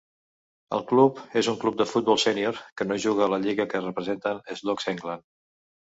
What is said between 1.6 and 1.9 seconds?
club de